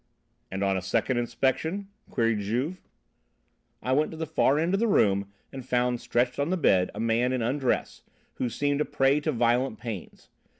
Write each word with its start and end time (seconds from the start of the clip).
"And 0.49 0.63
on 0.63 0.75
a 0.77 0.81
second 0.81 1.17
inspection?" 1.19 1.87
queried 2.09 2.39
Juve. 2.39 2.81
"I 3.83 3.91
went 3.91 4.09
to 4.09 4.17
the 4.17 4.25
far 4.25 4.57
end 4.57 4.73
of 4.73 4.79
the 4.79 4.87
room 4.87 5.31
and 5.53 5.63
found 5.63 6.01
stretched 6.01 6.39
on 6.39 6.49
the 6.49 6.57
bed 6.57 6.89
a 6.95 6.99
man 6.99 7.31
in 7.31 7.43
undress, 7.43 8.01
who 8.37 8.49
seemed 8.49 8.81
a 8.81 8.85
prey 8.85 9.19
to 9.19 9.31
violent 9.31 9.77
pains. 9.77 10.29